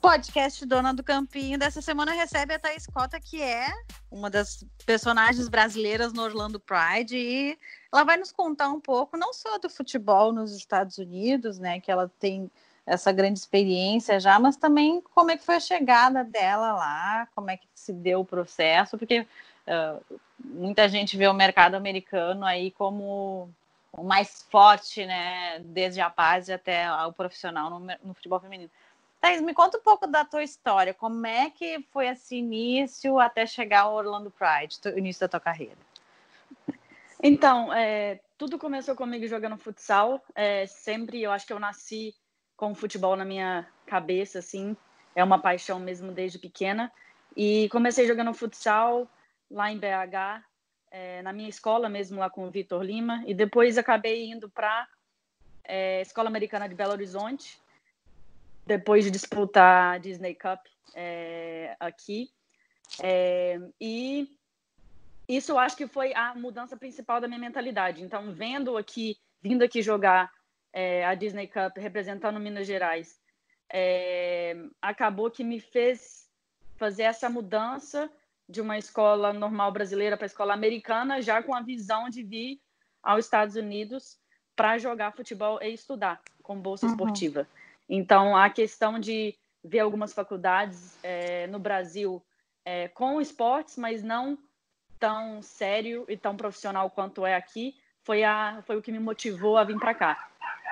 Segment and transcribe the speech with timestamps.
[0.00, 3.68] podcast Dona do Campinho dessa semana recebe a Thaís Cota, que é
[4.10, 7.58] uma das personagens brasileiras no Orlando Pride, e
[7.92, 11.90] ela vai nos contar um pouco, não só do futebol nos Estados Unidos, né, que
[11.90, 12.50] ela tem
[12.86, 17.50] essa grande experiência já, mas também como é que foi a chegada dela lá, como
[17.50, 22.70] é que se deu o processo, porque uh, muita gente vê o mercado americano aí
[22.70, 23.50] como
[23.92, 28.70] o mais forte, né, desde a base até o profissional no, no futebol feminino.
[29.20, 30.94] Thaís, me conta um pouco da tua história.
[30.94, 35.40] Como é que foi esse início até chegar ao Orlando Pride, o início da tua
[35.40, 35.76] carreira?
[37.22, 40.24] Então, é, tudo começou comigo jogando futsal.
[40.34, 42.14] É, sempre, eu acho que eu nasci
[42.56, 44.74] com o futebol na minha cabeça, assim.
[45.14, 46.90] É uma paixão mesmo desde pequena.
[47.36, 49.06] E comecei jogando futsal
[49.50, 50.42] lá em BH,
[50.90, 53.22] é, na minha escola mesmo, lá com o Vitor Lima.
[53.26, 54.88] E depois acabei indo para a
[55.64, 57.60] é, Escola Americana de Belo Horizonte,
[58.70, 60.60] depois de disputar a Disney Cup
[60.94, 62.30] é, aqui.
[63.02, 64.28] É, e
[65.28, 68.00] isso eu acho que foi a mudança principal da minha mentalidade.
[68.00, 70.30] Então, vendo aqui, vindo aqui jogar
[70.72, 73.18] é, a Disney Cup, representando Minas Gerais,
[73.72, 76.28] é, acabou que me fez
[76.76, 78.08] fazer essa mudança
[78.48, 82.60] de uma escola normal brasileira para escola americana, já com a visão de vir
[83.02, 84.16] aos Estados Unidos
[84.54, 86.92] para jogar futebol e estudar com bolsa uhum.
[86.92, 87.48] esportiva.
[87.92, 92.24] Então, a questão de ver algumas faculdades é, no Brasil
[92.64, 94.38] é, com esportes, mas não
[95.00, 97.74] tão sério e tão profissional quanto é aqui,
[98.04, 100.28] foi, a, foi o que me motivou a vir para cá.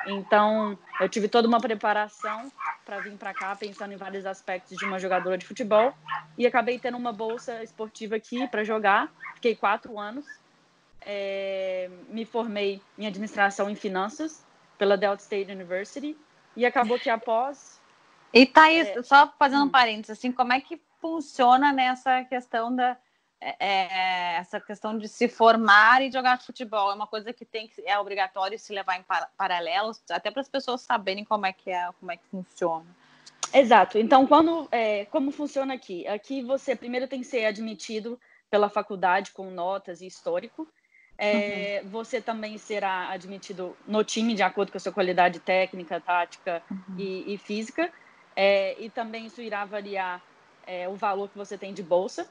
[0.07, 2.53] Então, eu tive toda uma preparação
[2.87, 5.93] para vir para cá, pensando em vários aspectos de uma jogadora de futebol,
[6.39, 9.13] e acabei tendo uma bolsa esportiva aqui para jogar.
[9.35, 10.25] Fiquei quatro anos.
[11.01, 14.47] É, me formei em administração e finanças
[14.79, 16.17] pela Delta State University
[16.59, 17.81] e acabou que após.
[18.35, 19.03] E Thaís, é...
[19.03, 19.71] só fazendo um hum.
[19.71, 22.97] parênteses, assim, como é que funciona nessa questão da.
[23.41, 27.69] É, é, essa questão de se formar e jogar futebol é uma coisa que tem
[27.69, 29.05] que é obrigatório se levar em
[29.37, 32.85] paralelos até para as pessoas saberem como é que é como é que funciona
[33.55, 38.19] exato então quando é, como funciona aqui aqui você primeiro tem que ser admitido
[38.51, 40.67] pela faculdade com notas e histórico
[41.19, 41.91] é, uhum.
[41.91, 46.95] Você também será admitido no time de acordo com a sua qualidade técnica, tática uhum.
[46.97, 47.91] e, e, física.
[48.37, 50.23] É, e também isso irá variar
[50.65, 52.29] é, o valor que você tem de bolsa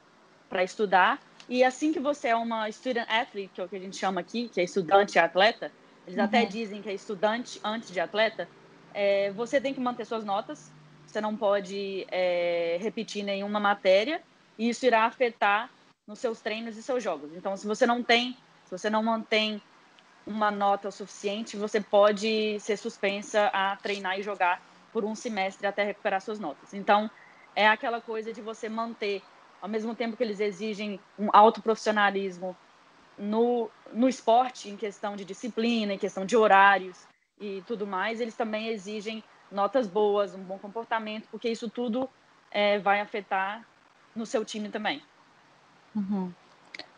[0.48, 1.20] para estudar.
[1.50, 4.22] E assim que você é uma student athlete, que é o que a gente chama
[4.22, 5.70] aqui, que é estudante atleta,
[6.06, 6.24] eles uhum.
[6.24, 8.48] até dizem que é estudante antes de atleta,
[8.94, 10.72] é, você tem que manter suas notas,
[11.06, 14.22] você não pode é, repetir nenhuma matéria,
[14.58, 15.70] e isso irá afetar
[16.06, 17.30] nos seus treinos e seus jogos.
[17.34, 18.34] Então, se você não tem
[18.68, 19.62] se você não mantém
[20.26, 24.60] uma nota o suficiente, você pode ser suspensa a treinar e jogar
[24.92, 26.74] por um semestre até recuperar suas notas.
[26.74, 27.10] Então,
[27.56, 29.22] é aquela coisa de você manter,
[29.62, 32.54] ao mesmo tempo que eles exigem um alto profissionalismo
[33.18, 37.06] no, no esporte, em questão de disciplina, em questão de horários
[37.40, 42.06] e tudo mais, eles também exigem notas boas, um bom comportamento, porque isso tudo
[42.50, 43.66] é, vai afetar
[44.14, 45.00] no seu time também.
[45.94, 46.30] Uhum.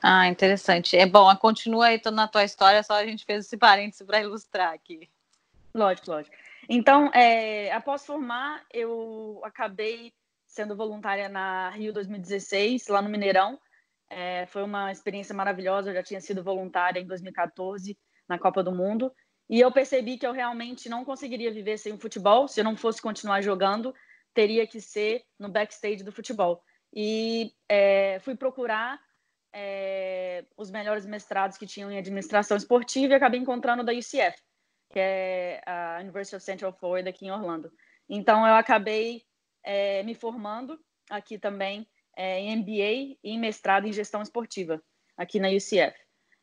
[0.03, 0.97] Ah, interessante.
[0.97, 4.73] É bom, continua aí na tua história, só a gente fez esse parênteses para ilustrar
[4.73, 5.11] aqui.
[5.75, 6.35] Lógico, lógico.
[6.69, 10.13] Então, é, após formar, eu acabei
[10.47, 13.59] sendo voluntária na Rio 2016, lá no Mineirão.
[14.09, 15.91] É, foi uma experiência maravilhosa.
[15.91, 17.97] Eu já tinha sido voluntária em 2014
[18.29, 19.13] na Copa do Mundo.
[19.49, 22.49] E eu percebi que eu realmente não conseguiria viver sem o futebol.
[22.49, 23.95] Se eu não fosse continuar jogando,
[24.33, 26.63] teria que ser no backstage do futebol.
[26.93, 29.01] E é, fui procurar
[29.53, 34.37] é, os melhores mestrados que tinham em administração esportiva e acabei encontrando da UCF,
[34.91, 37.73] que é a University of Central Florida aqui em Orlando.
[38.09, 39.23] Então eu acabei
[39.63, 40.79] é, me formando
[41.09, 44.83] aqui também é, em MBA e em mestrado em gestão esportiva
[45.17, 45.97] aqui na UCF.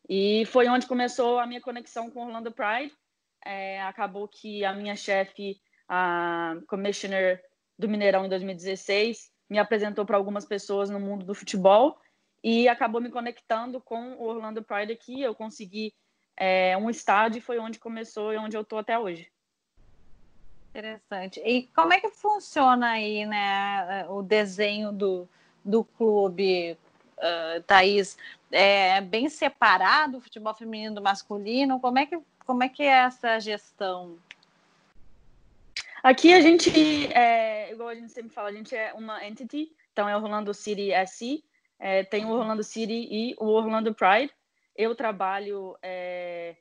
[0.10, 2.94] E foi onde começou a minha conexão com Orlando Pride.
[3.46, 7.42] É, acabou que a minha chefe, a commissioner
[7.78, 11.98] do Mineirão em 2016, me apresentou para algumas pessoas no mundo do futebol
[12.50, 15.22] e acabou me conectando com o Orlando Pride aqui.
[15.22, 15.94] Eu consegui
[16.38, 19.30] é, um estádio e foi onde começou e onde eu estou até hoje.
[20.70, 21.42] Interessante.
[21.44, 25.28] E como é que funciona aí, né, o desenho do,
[25.66, 26.78] do clube,
[27.18, 28.18] uh, Thaís?
[28.50, 31.82] É bem separado o futebol feminino do masculino?
[31.82, 34.18] Como é que, como é, que é essa gestão?
[36.02, 36.72] Aqui a gente,
[37.12, 40.54] é, igual a gente sempre fala, a gente é uma entity, então é o Orlando
[40.54, 41.44] City SC,
[41.80, 44.32] é, tem o Orlando City e o Orlando Pride.
[44.76, 46.56] Eu trabalho é,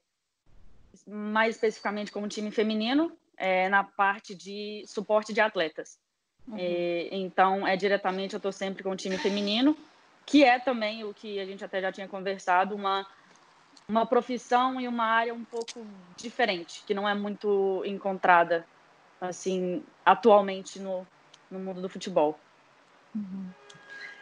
[1.06, 5.98] mais especificamente com o time feminino, é, na parte de suporte de atletas.
[6.46, 6.56] Uhum.
[6.58, 9.76] E, então, é diretamente, eu estou sempre com o time feminino,
[10.24, 13.06] que é também o que a gente até já tinha conversado, uma,
[13.88, 15.86] uma profissão e uma área um pouco
[16.16, 18.66] diferente, que não é muito encontrada,
[19.20, 21.06] assim, atualmente no,
[21.50, 22.38] no mundo do futebol.
[23.14, 23.48] Uhum.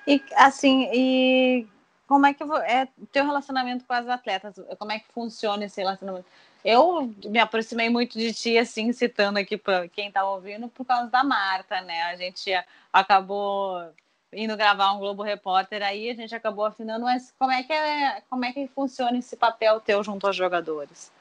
[0.07, 1.67] E, assim, e
[2.07, 4.55] como é que é teu relacionamento com as atletas?
[4.79, 6.27] Como é que funciona esse relacionamento?
[6.65, 11.11] Eu me aproximei muito de ti, assim, citando aqui para quem está ouvindo, por causa
[11.11, 12.03] da Marta, né?
[12.05, 12.51] A gente
[12.93, 13.93] acabou
[14.33, 18.23] indo gravar um Globo Repórter aí, a gente acabou afinando, mas como é que é,
[18.29, 21.13] como é que funciona esse papel teu junto aos jogadores?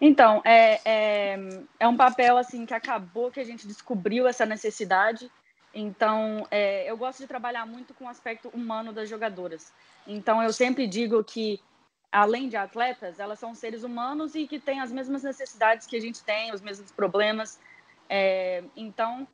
[0.00, 1.38] Então, é, é,
[1.80, 5.30] é um papel assim que acabou que a gente descobriu essa necessidade.
[5.78, 9.74] Então, é, eu gosto de trabalhar muito com o aspecto humano das jogadoras.
[10.06, 11.60] Então, eu sempre digo que
[12.10, 16.00] além de atletas, elas são seres humanos e que têm as mesmas necessidades que a
[16.00, 17.60] gente tem, os mesmos problemas.
[18.08, 19.28] É, então,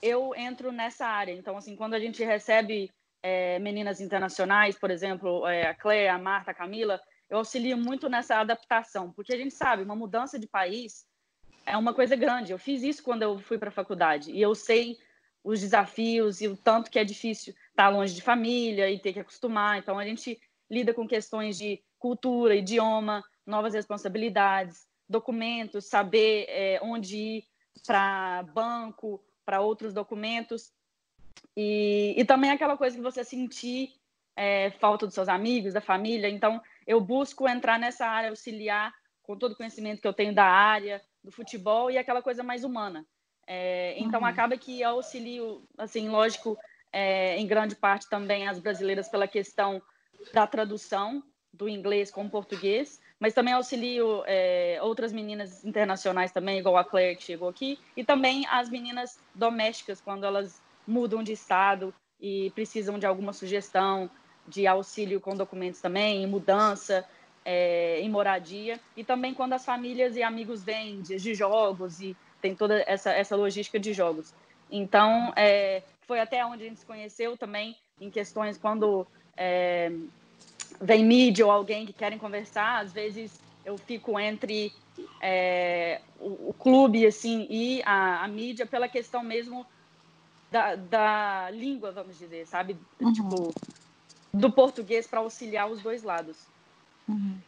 [0.00, 1.32] eu entro nessa área.
[1.32, 2.90] Então, assim, quando a gente recebe
[3.22, 6.98] é, meninas internacionais, por exemplo, é, a Claire, a Marta, a Camila,
[7.28, 11.04] eu auxilio muito nessa adaptação, porque a gente sabe, uma mudança de país
[11.66, 12.52] é uma coisa grande.
[12.52, 14.96] Eu fiz isso quando eu fui para a faculdade e eu sei
[15.44, 19.20] os desafios e o tanto que é difícil estar longe de família e ter que
[19.20, 19.78] acostumar.
[19.78, 27.16] Então, a gente lida com questões de cultura, idioma, novas responsabilidades, documentos, saber é, onde
[27.16, 27.44] ir
[27.86, 30.72] para banco, para outros documentos.
[31.54, 33.92] E, e também aquela coisa que você sentir
[34.34, 36.28] é, falta dos seus amigos, da família.
[36.28, 38.92] Então, eu busco entrar nessa área, auxiliar
[39.22, 42.64] com todo o conhecimento que eu tenho da área, do futebol e aquela coisa mais
[42.64, 43.06] humana.
[43.46, 44.26] É, então, uhum.
[44.26, 46.58] acaba que eu auxilio, assim, lógico,
[46.92, 49.82] é, em grande parte também as brasileiras pela questão
[50.32, 56.58] da tradução, do inglês com o português, mas também auxilio é, outras meninas internacionais também,
[56.58, 61.32] igual a Claire que chegou aqui, e também as meninas domésticas, quando elas mudam de
[61.32, 64.10] estado e precisam de alguma sugestão,
[64.46, 67.04] de auxílio com documentos também, em mudança,
[67.44, 72.16] é, em moradia, e também quando as famílias e amigos vêm de, de jogos e
[72.44, 74.34] tem toda essa, essa logística de jogos.
[74.70, 79.90] Então, é, foi até onde a gente se conheceu também, em questões quando é,
[80.78, 84.74] vem mídia ou alguém que querem conversar, às vezes eu fico entre
[85.22, 89.64] é, o, o, clube assim e a, a, mídia pela questão mesmo
[90.50, 92.76] da, da língua, vamos dizer, sabe?
[93.00, 93.12] Uhum.
[93.14, 93.54] Tipo,
[94.34, 96.36] do português para auxiliar os dois lados.
[97.08, 97.38] Uhum.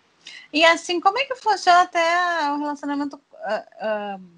[0.50, 4.36] E assim, como é que funciona até o relacionamento uh, uh,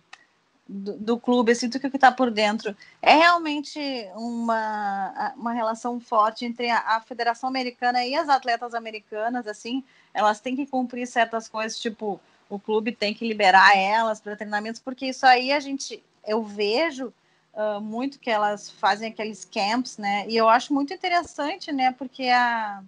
[0.68, 2.76] do, do, clube, assim, do que está por dentro?
[3.00, 3.80] É realmente
[4.14, 9.82] uma, uma relação forte entre a, a, Federação Americana e as atletas americanas, assim,
[10.12, 12.20] elas têm que cumprir certas coisas, tipo,
[12.50, 17.12] o clube tem que liberar elas para treinamentos, porque isso aí a gente, eu vejo
[17.54, 22.24] uh, muito que elas fazem aqueles camps, né, e eu acho muito interessante, né, porque
[22.24, 22.82] a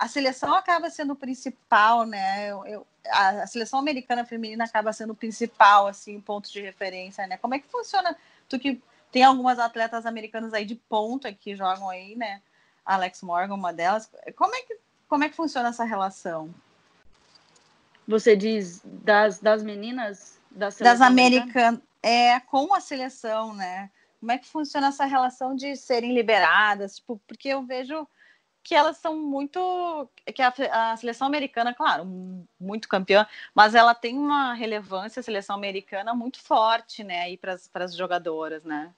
[0.00, 2.50] a seleção acaba sendo o principal, né?
[2.50, 7.26] Eu, eu, a, a, seleção americana feminina acaba sendo o principal, assim, ponto de referência,
[7.26, 7.36] né?
[7.36, 8.16] Como é que funciona?
[8.48, 12.40] Tu que tem algumas atletas americanas aí de ponta que jogam aí, né?
[12.84, 14.10] Alex Morgan, uma delas.
[14.36, 14.76] Como é que,
[15.08, 16.52] como é que funciona essa relação?
[18.06, 21.80] Você diz das, das meninas da das americanas?
[22.02, 23.90] É, com a seleção, né?
[24.18, 26.96] Como é que funciona essa relação de serem liberadas?
[26.96, 28.06] Tipo, porque eu vejo
[28.62, 30.08] que elas são muito.
[30.34, 32.04] que a, a, seleção americana, claro,
[32.58, 37.54] muito campeã, mas ela tem uma relevância, a seleção americana, muito forte, né, aí para
[37.74, 38.92] as jogadoras, né?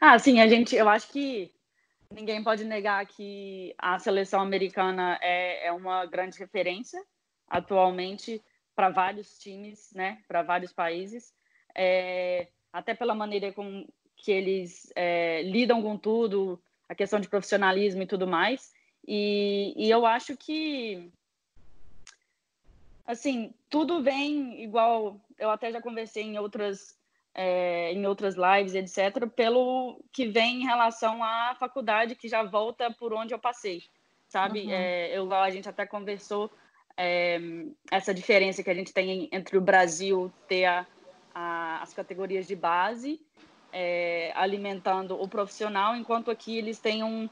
[0.00, 1.52] Ah, sim, a gente, eu acho que
[2.10, 7.02] ninguém pode negar que a seleção americana é, é uma grande referência
[7.48, 8.42] atualmente
[8.74, 11.32] para vários times, né, para vários países,
[11.74, 18.02] é, até pela maneira com que eles é, lidam com tudo, a questão de profissionalismo
[18.02, 18.72] e tudo mais.
[19.06, 21.10] E, e eu acho que,
[23.06, 25.20] assim, tudo vem igual.
[25.38, 26.98] Eu até já conversei em outras,
[27.34, 32.90] é, em outras lives, etc., pelo que vem em relação à faculdade, que já volta
[32.90, 33.82] por onde eu passei,
[34.28, 34.62] sabe?
[34.62, 34.70] Uhum.
[34.70, 36.50] É, eu, a gente até conversou
[36.96, 37.38] é,
[37.90, 40.86] essa diferença que a gente tem entre o Brasil ter a,
[41.34, 43.20] a, as categorias de base
[43.76, 47.28] é, alimentando o profissional, enquanto aqui eles têm um,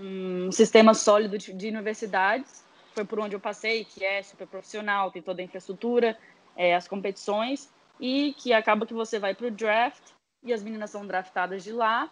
[0.00, 5.10] um sistema sólido de, de, universidades, foi por onde eu passei, que é super profissional,
[5.10, 6.16] tem toda a infraestrutura,
[6.56, 10.04] é, as competições, e que acaba que você vai para o draft
[10.44, 12.08] e as meninas são draftadas de lá,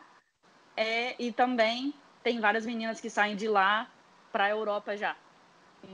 [0.76, 3.88] é, e também tem várias meninas que saem de lá
[4.32, 5.14] para a Europa já.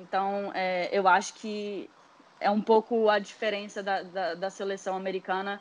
[0.01, 1.91] Então, é, eu acho que
[2.41, 5.61] é um pouco a diferença da, da, da seleção americana.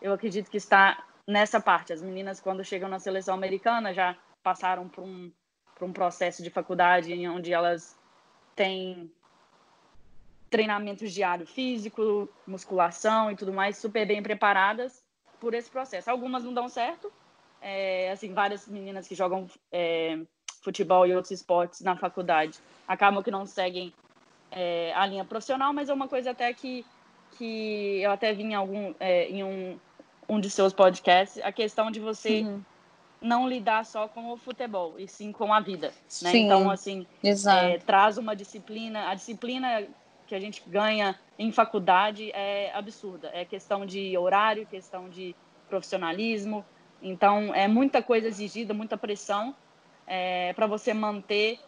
[0.00, 1.92] Eu acredito que está nessa parte.
[1.92, 5.32] As meninas, quando chegam na seleção americana, já passaram por um,
[5.76, 7.98] por um processo de faculdade onde elas
[8.54, 9.10] têm
[10.50, 15.02] treinamentos diário físico, musculação e tudo mais, super bem preparadas
[15.40, 16.10] por esse processo.
[16.10, 17.10] Algumas não dão certo,
[17.60, 20.18] é, assim, várias meninas que jogam é,
[20.60, 23.94] futebol e outros esportes na faculdade acabam que não seguem
[24.50, 26.84] é, a linha profissional, mas é uma coisa até que,
[27.32, 29.80] que eu até vi em, algum, é, em um,
[30.32, 32.62] um de seus podcasts, a questão de você uhum.
[33.20, 35.88] não lidar só com o futebol, e sim com a vida.
[35.88, 35.94] Né?
[36.08, 39.86] Sim, então, assim, é, traz uma disciplina, a disciplina
[40.26, 43.30] que a gente ganha em faculdade é absurda.
[43.34, 45.36] É questão de horário, questão de
[45.68, 46.64] profissionalismo.
[47.02, 49.54] Então, é muita coisa exigida, muita pressão
[50.06, 51.60] é, para você manter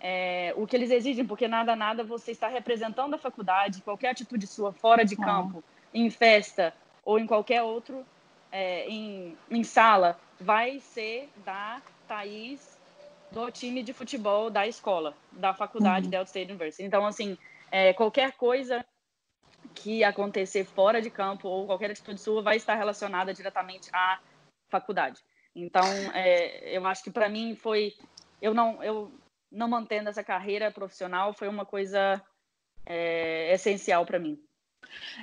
[0.00, 4.46] é, o que eles exigem, porque nada, nada você está representando a faculdade, qualquer atitude
[4.46, 6.72] sua fora de campo, em festa
[7.06, 8.04] ou em qualquer outro,
[8.50, 12.76] é, em, em sala, vai ser da Thaís
[13.30, 16.10] do time de futebol da escola, da faculdade uhum.
[16.10, 16.82] Delta State University.
[16.82, 17.38] Então, assim,
[17.70, 18.84] é, qualquer coisa
[19.72, 24.18] que acontecer fora de campo ou qualquer atitude sua vai estar relacionada diretamente à
[24.68, 25.20] faculdade.
[25.54, 27.94] Então, é, eu acho que para mim foi,
[28.42, 29.12] eu não, eu
[29.50, 32.20] não mantendo essa carreira profissional foi uma coisa
[32.84, 34.40] é, essencial para mim.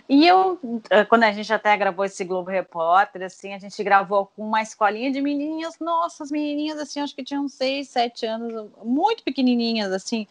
[0.10, 4.28] E eu, eh, quando a gente até gravou esse Globo Repórter, assim, a gente gravou
[4.28, 9.24] com uma escolinha de menininhas, nossas menininhas, assim, acho que tinham seis, sete anos, muito
[9.24, 10.28] pequenininhas, assim,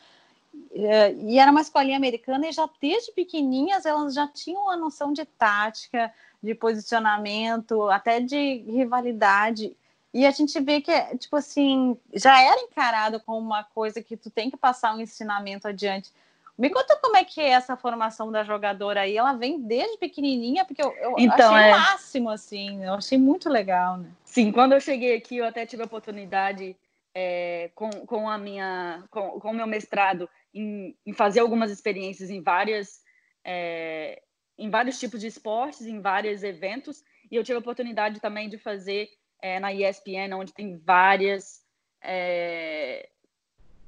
[0.74, 5.12] eh, e era uma escolinha americana e já desde pequenininhas elas já tinham a noção
[5.12, 6.12] de tática,
[6.42, 9.76] de posicionamento, até de rivalidade.
[10.12, 14.28] E a gente vê que, tipo assim, já era encarado como uma coisa que tu
[14.30, 16.10] tem que passar um ensinamento adiante.
[16.58, 19.16] Me conta como é que é essa formação da jogadora aí.
[19.16, 21.70] Ela vem desde pequenininha, porque eu, eu então, achei é...
[21.70, 22.84] máximo, assim.
[22.84, 24.10] Eu achei muito legal, né?
[24.24, 26.76] Sim, quando eu cheguei aqui, eu até tive a oportunidade
[27.14, 32.30] é, com, com a minha, com, com o meu mestrado, em, em fazer algumas experiências
[32.30, 33.00] em várias,
[33.44, 34.22] é,
[34.58, 37.02] em vários tipos de esportes, em vários eventos.
[37.30, 39.08] E eu tive a oportunidade também de fazer
[39.40, 41.62] é, na ESPN, onde tem várias
[42.02, 43.08] é,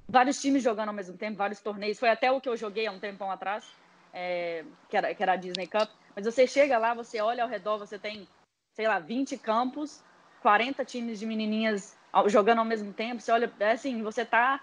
[0.09, 1.99] vários times jogando ao mesmo tempo, vários torneios.
[1.99, 3.65] Foi até o que eu joguei há um tempão atrás,
[4.13, 5.89] é, que, era, que era a Disney Cup.
[6.15, 8.29] Mas você chega lá, você olha ao redor, você tem,
[8.75, 10.03] sei lá, 20 campos,
[10.43, 11.97] 40 times de menininhas
[12.27, 13.21] jogando ao mesmo tempo.
[13.21, 14.61] Você olha, é assim, você tá.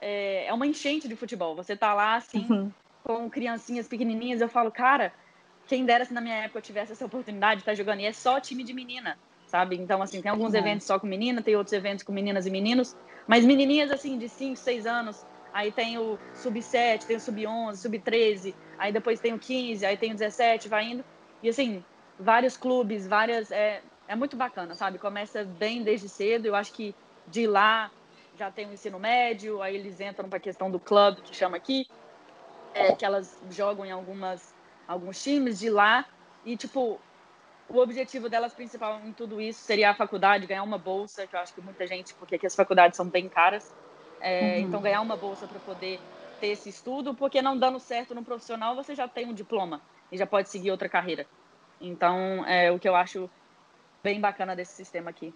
[0.00, 1.54] É, é uma enchente de futebol.
[1.56, 2.72] Você tá lá, assim, uhum.
[3.02, 4.40] com criancinhas pequenininhas.
[4.40, 5.12] Eu falo, cara,
[5.66, 8.00] quem dera se na minha época eu tivesse essa oportunidade de estar jogando.
[8.00, 9.76] E é só time de menina sabe?
[9.76, 10.60] Então, assim, tem alguns uhum.
[10.60, 14.28] eventos só com menina, tem outros eventos com meninas e meninos, mas menininhas, assim, de
[14.28, 19.38] 5, 6 anos, aí tem o sub-7, tem o sub-11, sub-13, aí depois tem o
[19.38, 21.04] 15, aí tem o 17, vai indo,
[21.42, 21.82] e assim,
[22.20, 24.98] vários clubes, várias, é, é muito bacana, sabe?
[24.98, 26.94] Começa bem desde cedo, eu acho que
[27.26, 27.90] de lá
[28.36, 31.56] já tem o ensino médio, aí eles entram para a questão do clube, que chama
[31.56, 31.88] aqui,
[32.74, 34.54] é, que elas jogam em algumas,
[34.86, 36.06] alguns times de lá,
[36.44, 37.00] e, tipo,
[37.68, 41.40] o objetivo delas principal em tudo isso seria a faculdade, ganhar uma bolsa, que eu
[41.40, 43.74] acho que muita gente, porque aqui as faculdades são bem caras,
[44.20, 44.60] é, uhum.
[44.60, 46.00] então ganhar uma bolsa para poder
[46.40, 50.16] ter esse estudo, porque não dando certo no profissional, você já tem um diploma e
[50.16, 51.26] já pode seguir outra carreira.
[51.80, 53.30] Então, é o que eu acho
[54.02, 55.34] bem bacana desse sistema aqui.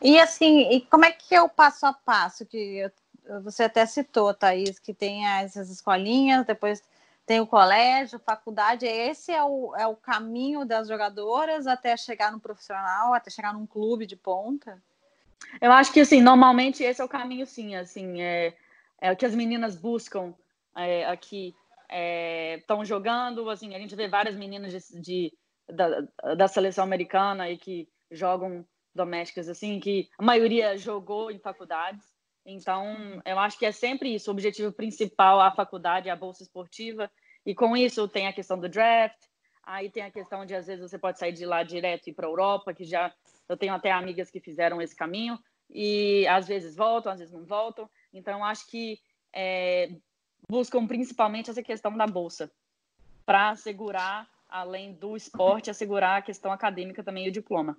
[0.00, 2.90] E assim, e como é que é o passo a passo que
[3.42, 6.82] você até citou, Thaís, que tem essas escolinhas, depois
[7.26, 12.40] tem o colégio, faculdade, esse é o, é o caminho das jogadoras até chegar no
[12.40, 14.82] profissional, até chegar num clube de ponta?
[15.60, 18.54] Eu acho que, assim, normalmente esse é o caminho, sim, assim, é,
[19.00, 20.34] é o que as meninas buscam
[20.76, 21.54] é, aqui,
[22.58, 25.32] estão é, jogando, assim, a gente vê várias meninas de, de
[25.68, 32.13] da, da seleção americana e que jogam domésticas, assim, que a maioria jogou em faculdades,
[32.44, 37.10] então, eu acho que é sempre isso, o objetivo principal, a faculdade, a bolsa esportiva,
[37.44, 39.18] e com isso tem a questão do draft,
[39.62, 42.14] aí tem a questão de, às vezes, você pode sair de lá direto e ir
[42.14, 43.12] para a Europa, que já,
[43.48, 45.38] eu tenho até amigas que fizeram esse caminho,
[45.70, 48.98] e às vezes voltam, às vezes não voltam, então acho que
[49.32, 49.90] é,
[50.48, 52.52] buscam principalmente essa questão da bolsa,
[53.24, 57.76] para assegurar, além do esporte, assegurar a questão acadêmica também e o diploma.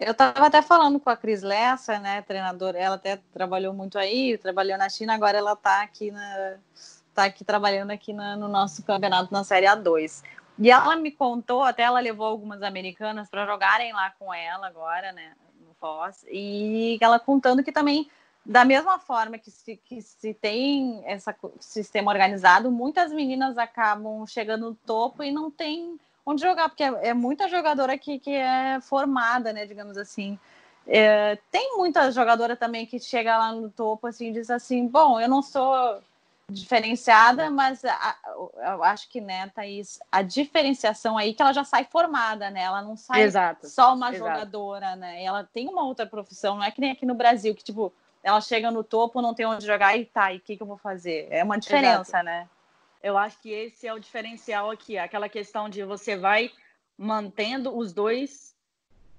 [0.00, 4.38] Eu estava até falando com a Cris Lessa, né, treinadora, ela até trabalhou muito aí,
[4.38, 6.56] trabalhou na China, agora ela está aqui na
[7.14, 10.22] tá aqui trabalhando aqui na, no nosso campeonato na Série A2.
[10.58, 15.12] E ela me contou, até ela levou algumas americanas para jogarem lá com ela agora,
[15.12, 18.10] né, no Foz, e ela contando que também
[18.44, 24.70] da mesma forma que se, que se tem esse sistema organizado, muitas meninas acabam chegando
[24.70, 28.80] no topo e não tem onde jogar, porque é, é muita jogadora que, que é
[28.82, 30.38] formada, né, digamos assim.
[30.86, 35.20] É, tem muita jogadora também que chega lá no topo assim e diz assim, bom,
[35.20, 36.00] eu não sou
[36.48, 38.16] diferenciada, mas a,
[38.74, 42.62] eu acho que, né, Thaís, a diferenciação aí que ela já sai formada, né?
[42.62, 43.68] Ela não sai Exato.
[43.68, 44.30] só uma Exato.
[44.30, 45.24] jogadora, né?
[45.24, 47.92] Ela tem uma outra profissão, não é que nem aqui no Brasil, que, tipo,
[48.22, 50.66] ela chega no topo, não tem onde jogar e tá, e o que, que eu
[50.66, 51.26] vou fazer?
[51.30, 52.24] É uma diferença, Exato.
[52.24, 52.48] né?
[53.06, 56.50] Eu acho que esse é o diferencial aqui, aquela questão de você vai
[56.98, 58.52] mantendo os dois,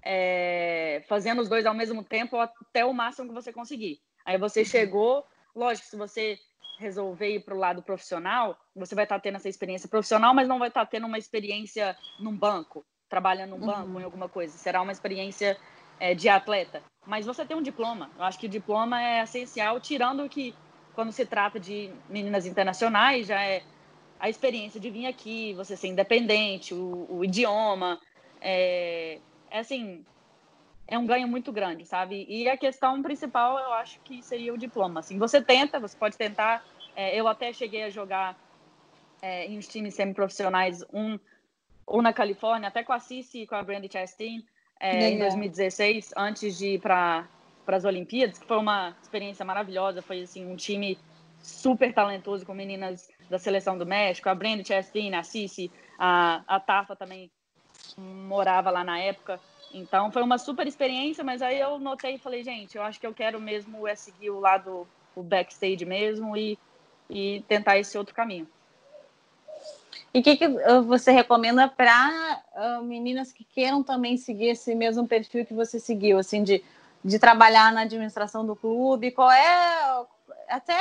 [0.04, 4.02] é, fazendo os dois ao mesmo tempo até o máximo que você conseguir.
[4.26, 4.66] Aí você uhum.
[4.66, 5.26] chegou,
[5.56, 6.38] lógico, se você
[6.78, 10.50] resolver ir para o lado profissional, você vai estar tá tendo essa experiência profissional, mas
[10.50, 14.02] não vai estar tá tendo uma experiência num banco, trabalhando num banco, uhum.
[14.02, 14.58] em alguma coisa.
[14.58, 15.58] Será uma experiência
[15.98, 16.84] é, de atleta.
[17.06, 18.12] Mas você tem um diploma.
[18.18, 20.54] Eu acho que o diploma é essencial, tirando que
[20.94, 23.64] quando se trata de meninas internacionais, já é
[24.20, 28.00] a experiência de vir aqui, você ser independente, o, o idioma.
[28.42, 29.20] É,
[29.50, 30.04] é assim,
[30.88, 32.26] é um ganho muito grande, sabe?
[32.30, 35.02] E a questão principal, eu acho que seria o diploma.
[35.02, 36.66] Assim, você tenta, você pode tentar.
[36.96, 38.38] É, eu até cheguei a jogar
[39.22, 41.20] é, em uns times semi-profissionais, um,
[41.88, 44.44] um na Califórnia, até com a Cici e com a Brandy Chastain,
[44.80, 47.28] é, em 2016, antes de ir para
[47.68, 50.02] as Olimpíadas, que foi uma experiência maravilhosa.
[50.02, 50.98] Foi assim um time
[51.42, 56.60] super talentoso com meninas da seleção do México, a Brandy Chastain, a Cici, a, a
[56.60, 57.30] Tafa também
[57.98, 59.40] morava lá na época.
[59.74, 63.08] Então foi uma super experiência, mas aí eu notei e falei, gente, eu acho que
[63.08, 66.58] eu quero mesmo é seguir o lado, o backstage mesmo e,
[67.10, 68.48] e tentar esse outro caminho.
[70.14, 74.74] E o que, que, uh, você recomenda para uh, meninas que queiram também seguir esse
[74.74, 76.64] mesmo perfil que você seguiu, assim, de,
[77.04, 79.12] de trabalhar na administração do clube?
[79.12, 80.06] Qual é
[80.48, 80.80] até,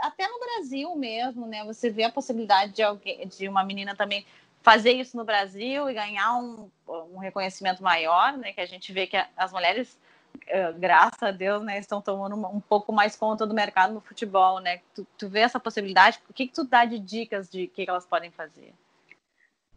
[0.00, 1.64] até no Brasil mesmo, né?
[1.64, 4.26] Você vê a possibilidade de alguém, de uma menina também
[4.62, 6.70] fazer isso no Brasil e ganhar um,
[7.12, 8.52] um reconhecimento maior, né?
[8.52, 9.98] Que a gente vê que as mulheres,
[10.34, 14.60] uh, graças a Deus, né, estão tomando um pouco mais conta do mercado no futebol,
[14.60, 14.80] né?
[14.94, 16.20] Tu, tu vê essa possibilidade?
[16.28, 18.74] O que, que tu dá de dicas de que, que elas podem fazer?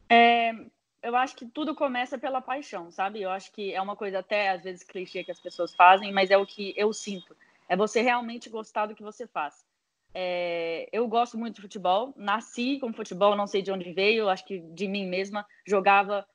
[0.10, 0.53] É,
[1.01, 3.21] eu acho que tudo começa pela paixão, sabe?
[3.21, 6.29] Eu acho que é uma coisa até às vezes clichê que as pessoas fazem, mas
[6.29, 7.36] é o que eu sinto.
[7.69, 9.65] É você realmente gostar do que você faz.
[10.13, 14.45] É, eu gosto muito de futebol, nasci com futebol, não sei de onde veio, acho
[14.45, 15.45] que de mim mesma.
[15.65, 16.28] Jogava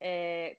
[0.00, 0.56] é,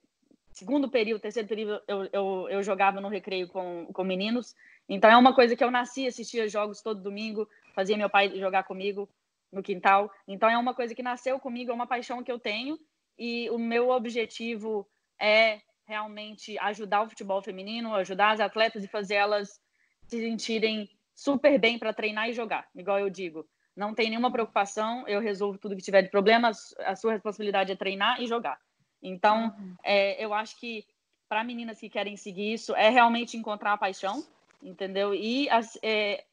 [0.52, 4.56] segundo período, terceiro período, eu, eu, eu, jogava no recreio com, com meninos.
[4.88, 8.64] Então é uma coisa que eu nasci, assistia jogos todo domingo, fazia meu pai jogar
[8.64, 9.10] comigo
[9.52, 10.12] no quintal.
[10.28, 12.78] Então é uma coisa que nasceu comigo, é uma paixão que eu tenho
[13.18, 14.88] e o meu objetivo
[15.20, 19.60] é realmente ajudar o futebol feminino, ajudar as atletas e fazer elas
[20.08, 23.46] se sentirem super bem para treinar e jogar, igual eu digo.
[23.76, 27.76] Não tem nenhuma preocupação, eu resolvo tudo que tiver de problemas, a sua responsabilidade é
[27.76, 28.58] treinar e jogar.
[29.02, 29.76] Então, uhum.
[29.84, 30.86] é, eu acho que
[31.28, 34.26] para meninas que querem seguir isso, é realmente encontrar a paixão,
[34.64, 35.14] entendeu?
[35.14, 35.48] E
[35.84, 36.24] é,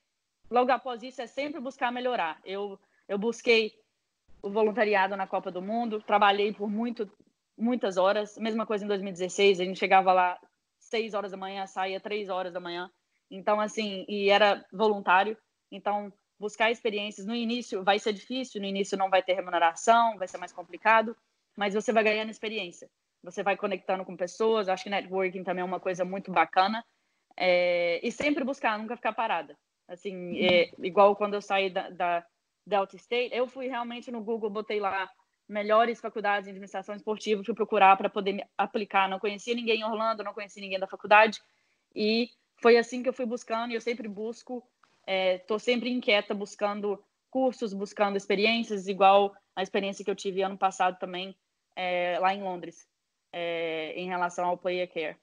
[0.49, 2.41] logo após isso, é sempre buscar melhorar.
[2.45, 3.75] Eu, eu busquei
[4.41, 7.11] o voluntariado na Copa do Mundo, trabalhei por muito,
[7.59, 10.39] muitas horas, mesma coisa em 2016, a gente chegava lá
[10.79, 12.91] seis horas da manhã, saía três horas da manhã,
[13.31, 15.37] então, assim, e era voluntário.
[15.71, 20.29] Então, buscar experiências no início vai ser difícil, no início não vai ter remuneração, vai
[20.29, 21.17] ser mais complicado,
[21.57, 22.89] mas você vai ganhando experiência.
[23.23, 24.69] Você vai conectando com pessoas.
[24.69, 26.85] Acho que networking também é uma coisa muito bacana.
[27.37, 29.59] É, e sempre buscar, nunca ficar parada.
[29.89, 32.27] Assim, é, igual quando eu saí da, da
[32.67, 35.11] Delta State, eu fui realmente no Google, botei lá
[35.49, 39.09] melhores faculdades de administração esportiva, fui procurar para poder aplicar.
[39.09, 41.41] Não conhecia ninguém em Orlando, não conhecia ninguém da faculdade.
[41.95, 44.63] E foi assim que eu fui buscando e eu sempre busco,
[45.07, 50.57] estou é, sempre inquieta buscando cursos, buscando experiências, igual a experiência que eu tive ano
[50.57, 51.37] passado também
[51.75, 52.87] é, lá em Londres,
[53.33, 55.17] é, em relação ao Player Care.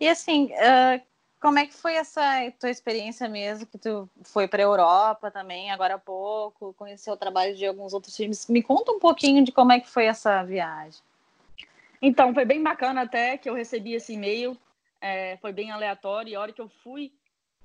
[0.00, 1.00] E assim, uh,
[1.40, 2.22] como é que foi essa
[2.58, 7.16] tua experiência mesmo, que tu foi para a Europa também, agora há pouco, conheceu o
[7.16, 8.48] trabalho de alguns outros times?
[8.48, 11.00] Me conta um pouquinho de como é que foi essa viagem.
[12.00, 14.58] Então, foi bem bacana até que eu recebi esse e-mail
[15.02, 16.30] é, foi bem aleatório.
[16.30, 17.12] E a hora que eu fui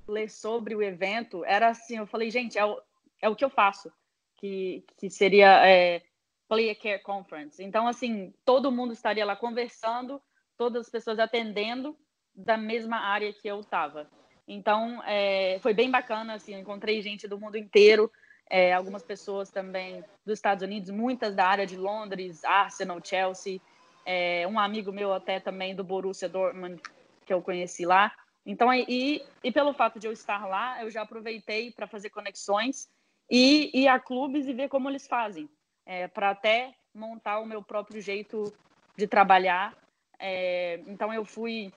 [0.08, 2.82] ler sobre o evento, era assim: eu falei, gente, é o,
[3.22, 3.92] é o que eu faço,
[4.36, 6.02] que, que seria é,
[6.50, 7.64] Player Care Conference.
[7.64, 10.22] Então, assim, todo mundo estaria lá conversando,
[10.58, 11.96] todas as pessoas atendendo
[12.34, 14.10] da mesma área que eu estava.
[14.48, 18.10] Então, é, foi bem bacana, assim, encontrei gente do mundo inteiro,
[18.50, 23.60] é, algumas pessoas também dos Estados Unidos, muitas da área de Londres, Arsenal, Chelsea,
[24.06, 26.82] é, um amigo meu até também do Borussia Dortmund,
[27.28, 28.12] que eu conheci lá.
[28.46, 32.88] Então, e, e pelo fato de eu estar lá, eu já aproveitei para fazer conexões
[33.30, 35.50] e ir a clubes e ver como eles fazem,
[35.86, 38.54] é, para até montar o meu próprio jeito
[38.96, 39.76] de trabalhar.
[40.18, 41.72] É, então eu fui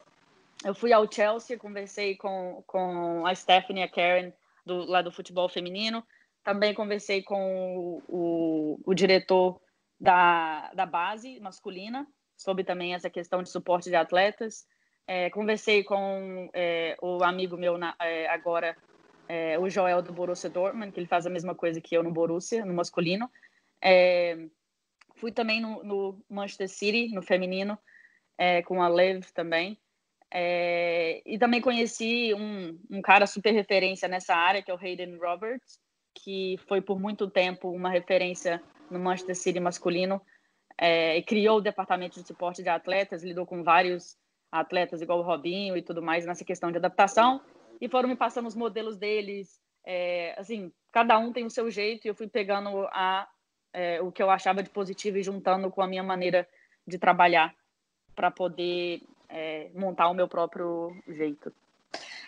[0.65, 4.31] eu fui ao Chelsea, conversei com, com a Stephanie a Karen
[4.65, 6.07] do, lá do futebol feminino.
[6.45, 9.61] Também conversei com o, o, o diretor
[9.99, 14.67] da, da base masculina, sobre também essa questão de suporte de atletas.
[15.13, 18.77] É, conversei com é, o amigo meu na, é, agora,
[19.29, 22.13] é, o Joel do Borussia Dortmund, que ele faz a mesma coisa que eu no
[22.13, 23.29] Borussia, no masculino.
[23.83, 24.39] É,
[25.17, 27.77] fui também no, no, Manchester City, no feminino,
[28.39, 29.77] é, com a Lev também.
[31.27, 35.81] E também conheci um, um, cara super referência nessa área, que é o Hayden Roberts,
[36.15, 40.23] que foi por muito tempo uma referência no Manchester City masculino,
[40.81, 44.17] e criou o departamento de suporte de atletas, lidou com vários
[44.51, 47.41] atletas, igual o Robinho e tudo mais, nessa questão de adaptação,
[47.81, 52.07] e foram me passando os modelos deles, é, assim, cada um tem o seu jeito,
[52.07, 53.29] e eu fui pegando a,
[53.73, 56.49] é, o que eu achava de positivo e juntando com a minha maneira
[56.87, 57.55] de trabalhar
[58.15, 61.53] para poder é, montar o meu próprio jeito.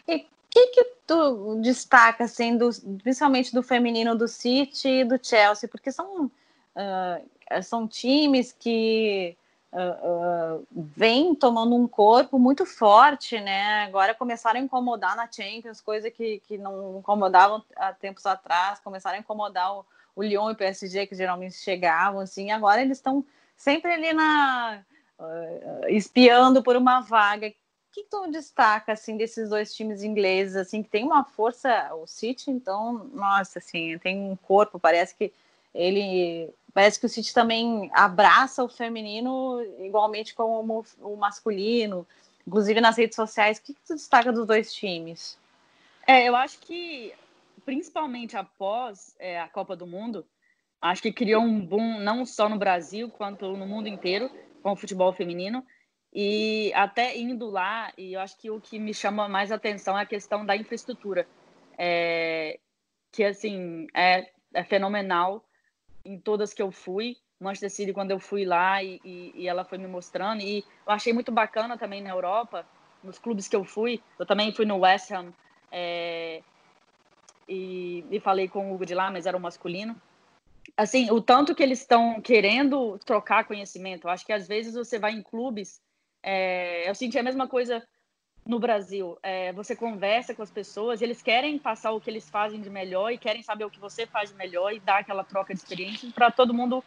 [0.07, 2.71] E o que, que tu destaca, assim, do,
[3.03, 5.69] principalmente do feminino do City e do Chelsea?
[5.69, 9.37] Porque são, uh, são times que
[9.73, 13.85] uh, vêm tomando um corpo muito forte, né?
[13.85, 19.17] Agora começaram a incomodar na Champions, coisa que, que não incomodavam há tempos atrás, começaram
[19.17, 23.25] a incomodar o, o Lyon e o PSG, que geralmente chegavam, assim, agora eles estão
[23.57, 24.83] sempre ali na
[25.19, 27.49] uh, espiando por uma vaga.
[27.49, 27.53] O
[27.93, 32.51] que tu destaca assim desses dois times ingleses assim que tem uma força, o City,
[32.51, 35.33] então, nossa, assim, tem um corpo, parece que
[35.75, 42.07] ele parece que o City também abraça o feminino igualmente como o masculino,
[42.47, 43.59] inclusive nas redes sociais.
[43.59, 45.39] O que, que tu destaca dos dois times?
[46.07, 47.13] É, eu acho que
[47.65, 50.27] principalmente após é, a Copa do Mundo,
[50.81, 54.31] acho que criou um boom não só no Brasil quanto no mundo inteiro
[54.63, 55.65] com o futebol feminino.
[56.13, 60.03] E até indo lá, e eu acho que o que me chama mais atenção é
[60.03, 61.27] a questão da infraestrutura,
[61.79, 62.59] é,
[63.11, 65.43] que assim é, é, fenomenal
[66.05, 67.17] em todas que eu fui.
[67.41, 70.93] Manchester City, quando eu fui lá e, e, e, ela foi me mostrando, e eu
[70.93, 72.65] achei muito bacana também na Europa,
[73.03, 74.01] nos clubes que eu fui.
[74.19, 75.33] Eu também fui no West Ham
[75.71, 76.41] é,
[77.49, 80.01] e, e falei com o Hugo de lá, mas era o masculino
[80.77, 84.07] assim, o tanto que eles estão querendo trocar conhecimento.
[84.07, 85.81] Eu acho que às vezes você vai em clubes,
[86.23, 87.87] é, eu senti a mesma coisa
[88.45, 89.19] no Brasil.
[89.23, 93.11] É, você conversa com as pessoas, eles querem passar o que eles fazem de melhor
[93.11, 96.11] e querem saber o que você faz de melhor e dar aquela troca de experiência
[96.13, 96.83] para todo mundo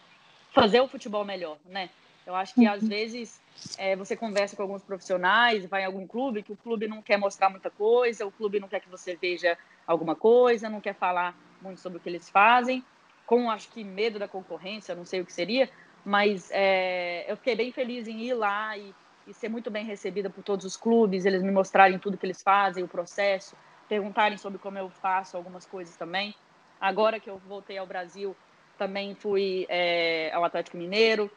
[0.52, 1.90] fazer o futebol melhor, né?
[2.26, 2.90] Eu acho que às uhum.
[2.90, 3.40] vezes
[3.78, 7.18] é, você conversa com alguns profissionais, vai em algum clube que o clube não quer
[7.18, 11.38] mostrar muita coisa, o clube não quer que você veja alguma coisa, não quer falar
[11.62, 12.84] muito sobre o que eles fazem
[13.26, 15.70] com acho que medo da concorrência, não sei o que seria,
[16.04, 18.94] mas é, eu fiquei bem feliz em ir lá e,
[19.28, 22.42] e, ser muito bem recebida por todos os clubes, eles me mostrarem tudo que eles
[22.42, 23.56] fazem, o processo,
[23.88, 26.34] perguntarem sobre como eu faço algumas coisas também.
[26.80, 28.36] Agora que eu voltei ao Brasil,
[28.78, 31.32] também fui é, ao Atlético Mineiro,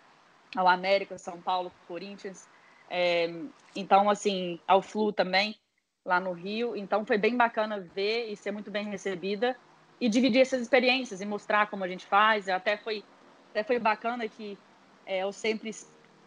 [0.56, 2.48] ao América, São Paulo, Corinthians,
[2.90, 3.30] é,
[3.76, 5.56] então assim, ao Flu também,
[6.04, 6.76] lá no Rio.
[6.76, 9.56] Então foi bem bacana ver e ser muito bem recebida
[10.00, 12.48] e dividir essas experiências e mostrar como a gente faz.
[12.48, 13.04] Até foi,
[13.50, 14.58] até foi bacana que
[15.06, 15.70] é, eu sempre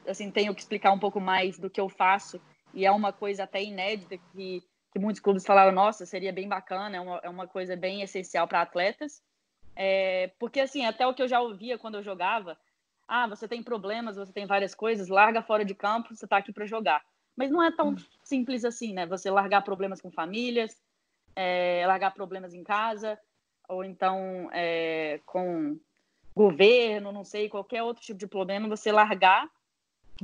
[0.08, 2.42] assim tenho que explicar um pouco mais do que eu faço
[2.74, 6.98] e é uma coisa até inédita que, que muitos clubes falaram, nossa, seria bem bacana,
[6.98, 9.22] é uma, é uma coisa bem essencial para atletas.
[9.76, 12.58] É, porque assim, até o que eu já ouvia quando eu jogava,
[13.08, 16.54] ah, você tem problemas, você tem várias coisas, larga fora de campo, você está aqui
[16.54, 17.04] para jogar.
[17.36, 17.96] Mas não é tão hum.
[18.24, 19.06] simples assim, né?
[19.06, 20.76] Você largar problemas com famílias,
[21.36, 23.20] é, largar problemas em casa,
[23.68, 25.80] ou então é, com
[26.36, 29.50] governo, não sei, qualquer outro tipo de problema, você largar.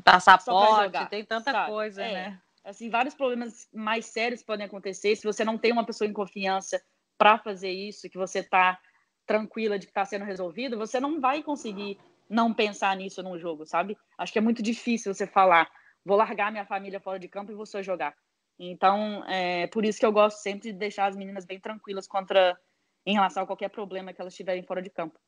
[0.03, 1.71] Passaporte, tem tanta sabe?
[1.71, 2.41] coisa, é, né?
[2.63, 6.81] Assim, vários problemas mais sérios podem acontecer se você não tem uma pessoa em confiança
[7.17, 8.79] para fazer isso, que você está
[9.25, 11.97] tranquila de que está sendo resolvido, você não vai conseguir
[12.29, 13.97] não pensar nisso num jogo, sabe?
[14.17, 15.69] Acho que é muito difícil você falar,
[16.03, 18.15] vou largar minha família fora de campo e vou só jogar.
[18.59, 22.57] Então, é por isso que eu gosto sempre de deixar as meninas bem tranquilas contra
[23.05, 25.19] em relação a qualquer problema que elas tiverem fora de campo.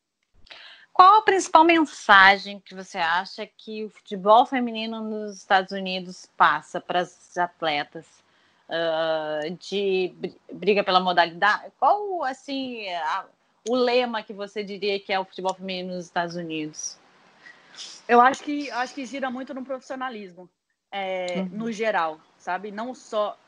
[0.92, 6.80] Qual a principal mensagem que você acha que o futebol feminino nos Estados Unidos passa
[6.80, 8.06] para as atletas
[8.68, 10.14] uh, de
[10.52, 11.72] briga pela modalidade?
[11.78, 13.24] Qual assim a,
[13.68, 16.98] o lema que você diria que é o futebol feminino nos Estados Unidos?
[18.08, 20.50] Eu acho que acho que gira muito no profissionalismo,
[20.90, 21.48] é, uhum.
[21.52, 22.70] no geral, sabe?
[22.70, 23.38] Não só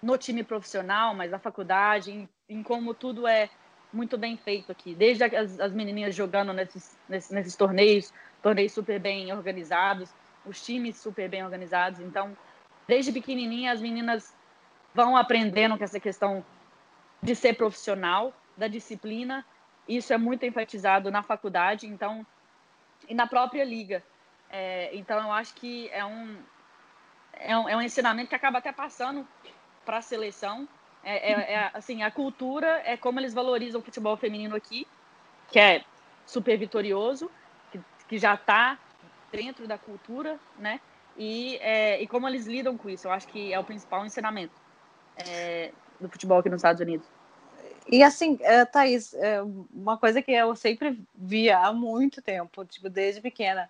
[0.00, 3.50] no time profissional, mas na faculdade, em, em como tudo é
[3.92, 4.94] muito bem feito aqui.
[4.94, 10.10] Desde as, as menininhas jogando nesses, nesses, nesses torneios, torneios super bem organizados,
[10.44, 12.00] os times super bem organizados.
[12.00, 12.36] Então,
[12.86, 14.34] desde pequenininha, as meninas
[14.94, 16.44] vão aprendendo com essa questão
[17.22, 19.44] de ser profissional, da disciplina.
[19.86, 22.26] Isso é muito enfatizado na faculdade, então,
[23.08, 24.02] e na própria liga.
[24.50, 26.36] É, então, eu acho que é um,
[27.32, 29.26] é um, é um ensinamento que acaba até passando
[29.84, 30.68] para a seleção.
[31.02, 34.86] É, é, é, assim, a cultura é como eles valorizam o futebol feminino aqui,
[35.50, 35.84] que é
[36.26, 37.30] super vitorioso,
[37.70, 38.78] que, que já está
[39.32, 40.80] dentro da cultura, né?
[41.16, 44.54] E, é, e como eles lidam com isso, eu acho que é o principal ensinamento
[45.16, 47.06] é, do futebol aqui nos Estados Unidos.
[47.90, 49.14] E assim, uh, Thaís,
[49.72, 53.68] uma coisa que eu sempre via há muito tempo, tipo, desde pequena,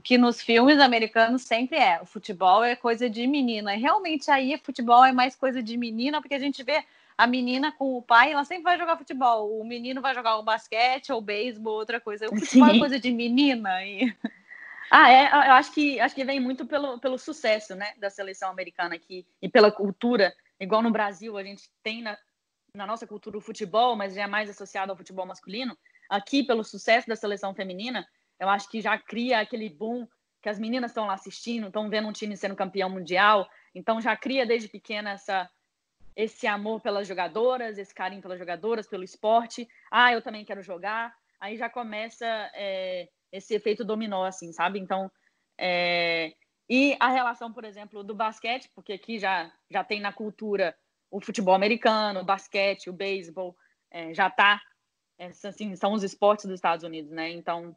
[0.00, 3.74] que nos filmes americanos sempre é, o futebol é coisa de menina.
[3.74, 6.84] E realmente aí futebol é mais coisa de menina, porque a gente vê
[7.16, 9.60] a menina com o pai, ela sempre vai jogar futebol.
[9.60, 12.26] O menino vai jogar o basquete ou beisebol, outra coisa.
[12.26, 12.76] O futebol Sim.
[12.76, 14.14] é coisa de menina e
[14.90, 18.50] ah, é, eu acho que acho que vem muito pelo, pelo sucesso, né, da seleção
[18.50, 22.16] americana aqui e pela cultura, igual no Brasil, a gente tem na,
[22.74, 25.76] na nossa cultura o futebol, mas já é mais associado ao futebol masculino.
[26.08, 28.06] Aqui, pelo sucesso da seleção feminina,
[28.42, 30.06] eu acho que já cria aquele boom
[30.42, 34.16] que as meninas estão lá assistindo, estão vendo um time sendo campeão mundial, então já
[34.16, 35.48] cria desde pequena essa
[36.14, 39.66] esse amor pelas jogadoras, esse carinho pelas jogadoras, pelo esporte.
[39.90, 41.14] Ah, eu também quero jogar.
[41.40, 44.78] Aí já começa é, esse efeito dominó, assim, sabe?
[44.78, 45.10] Então,
[45.56, 46.34] é...
[46.68, 50.76] e a relação, por exemplo, do basquete, porque aqui já já tem na cultura
[51.10, 53.56] o futebol americano, o basquete, o beisebol,
[53.90, 54.60] é, já tá,
[55.18, 57.30] é, assim, são os esportes dos Estados Unidos, né?
[57.30, 57.74] Então,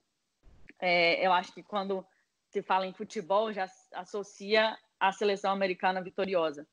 [0.79, 2.05] é, eu acho que quando
[2.49, 6.65] se fala em futebol, já associa a seleção americana vitoriosa.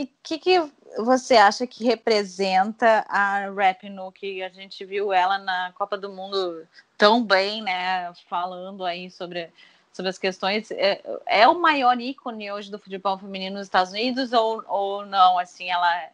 [0.00, 5.36] E o que, que, você acha que representa a Rapinoe, que a gente viu ela
[5.36, 8.10] na Copa do Mundo tão bem, né?
[8.26, 9.50] Falando aí sobre,
[9.92, 10.70] sobre as questões.
[10.70, 15.38] É, é o maior ícone hoje do futebol feminino nos Estados Unidos ou, ou não?
[15.38, 16.08] Assim, ela,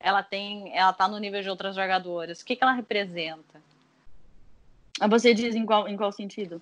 [0.00, 2.40] ela tem, ela tá no nível de outras jogadoras.
[2.40, 3.60] O que, que ela representa?
[5.08, 6.60] Você diz em qual, em qual sentido?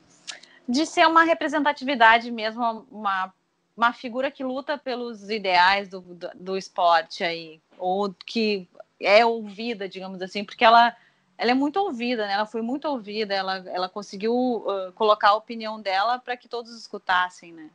[0.69, 3.33] De ser uma representatividade mesmo, uma,
[3.77, 8.69] uma figura que luta pelos ideais do, do, do esporte aí, ou que
[9.01, 10.97] é ouvida, digamos assim, porque ela,
[11.37, 12.33] ela é muito ouvida, né?
[12.33, 16.77] Ela foi muito ouvida, ela, ela conseguiu uh, colocar a opinião dela para que todos
[16.77, 17.71] escutassem, né?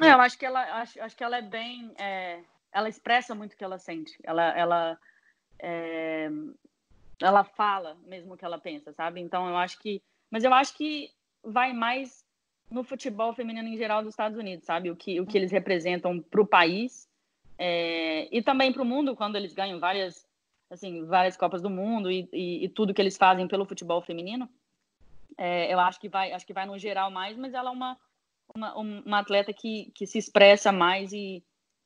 [0.00, 2.40] É, eu acho que ela, acho, acho que ela é bem, é,
[2.72, 4.18] ela expressa muito o que ela sente.
[4.24, 4.98] Ela, ela
[5.60, 6.28] é,
[7.20, 9.20] ela fala mesmo o que ela pensa, sabe?
[9.20, 11.10] Então eu acho que, mas eu acho que
[11.42, 12.24] vai mais
[12.70, 14.90] no futebol feminino em geral dos Estados Unidos, sabe?
[14.90, 17.08] O que o que eles representam para o país
[17.58, 20.26] é, e também para o mundo quando eles ganham várias
[20.70, 24.48] assim várias copas do mundo e, e, e tudo que eles fazem pelo futebol feminino.
[25.36, 27.98] É, eu acho que vai acho que vai no geral mais, mas ela é uma
[28.54, 31.42] uma, uma atleta que, que se expressa mais e,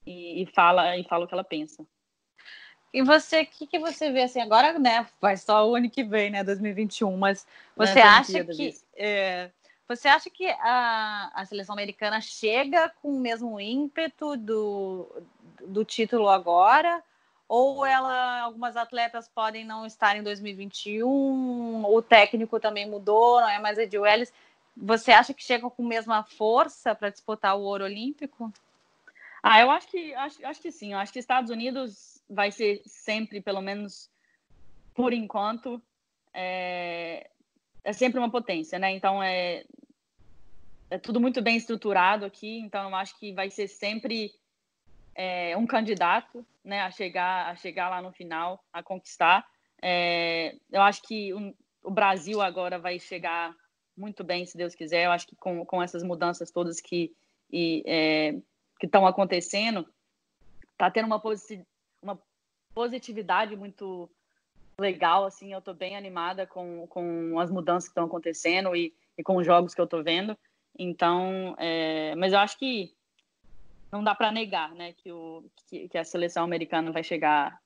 [0.07, 1.87] e, e fala e fala o que ela pensa.
[2.92, 5.07] E você, o que, que você vê assim agora, né?
[5.20, 6.42] Vai só o ano que vem, né?
[6.42, 7.46] 2021, mas
[7.77, 9.51] você acha que é,
[9.87, 15.11] você acha que a, a seleção americana chega com o mesmo ímpeto do,
[15.66, 17.03] do título agora?
[17.48, 23.59] Ou ela, algumas atletas podem não estar em 2021, o técnico também mudou, não é
[23.59, 24.31] mais Ed Welles.
[24.77, 28.53] Você acha que chega com a mesma força para disputar o ouro olímpico?
[29.42, 30.92] Ah, eu acho que acho, acho que sim.
[30.92, 34.11] Eu acho que Estados Unidos vai ser sempre, pelo menos
[34.95, 35.81] por enquanto,
[36.35, 37.31] é,
[37.85, 38.93] é sempre uma potência, né?
[38.93, 39.64] Então é,
[40.91, 42.59] é tudo muito bem estruturado aqui.
[42.59, 44.33] Então eu acho que vai ser sempre
[45.14, 49.47] é, um candidato, né, a chegar a chegar lá no final, a conquistar.
[49.81, 53.55] É, eu acho que o, o Brasil agora vai chegar
[53.97, 55.07] muito bem, se Deus quiser.
[55.07, 57.12] Eu acho que com, com essas mudanças todas que
[57.51, 58.33] e, é,
[58.79, 59.88] que estão acontecendo,
[60.77, 61.21] tá tendo uma,
[62.02, 62.18] uma
[62.74, 64.08] positividade muito
[64.80, 69.22] legal, assim, eu tô bem animada com, com as mudanças que estão acontecendo e, e
[69.22, 70.37] com os jogos que eu tô vendo.
[70.78, 72.92] Então, é, mas eu acho que
[73.90, 77.58] não dá para negar, né, que, o, que, que, a seleção americana vai chegar,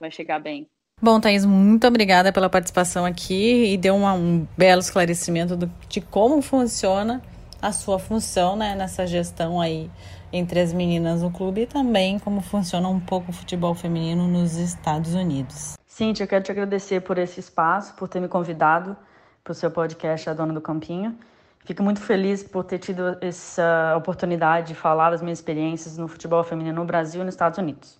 [0.00, 0.68] vai chegar bem.
[1.00, 6.00] Bom, Thaís, muito obrigada pela participação aqui e deu uma, um belo esclarecimento do, de
[6.00, 7.22] como funciona
[7.60, 9.90] a sua função né, nessa gestão aí
[10.32, 14.56] entre as meninas no clube e também como funciona um pouco o futebol feminino nos
[14.56, 15.76] Estados Unidos.
[15.86, 18.96] Cintia, eu quero te agradecer por esse espaço, por ter me convidado
[19.42, 21.16] para o seu podcast A Dona do Campinho.
[21.64, 26.44] Fico muito feliz por ter tido essa oportunidade de falar das minhas experiências no futebol
[26.44, 27.98] feminino no Brasil e nos Estados Unidos.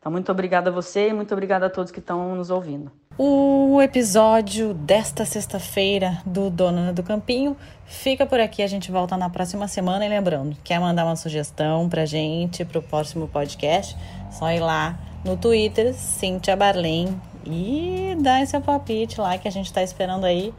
[0.00, 2.90] Então, muito obrigada a você e muito obrigada a todos que estão nos ouvindo.
[3.18, 8.62] O episódio desta sexta-feira do Dona do Campinho fica por aqui.
[8.62, 10.06] A gente volta na próxima semana.
[10.06, 13.94] E lembrando, quer mandar uma sugestão pra gente, pro próximo podcast?
[14.30, 19.70] Só ir lá no Twitter, Cintia Barlem, e dar seu palpite lá que a gente
[19.70, 20.54] tá esperando aí.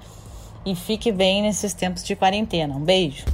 [0.64, 2.76] E fique bem nesses tempos de quarentena.
[2.76, 3.26] Um beijo!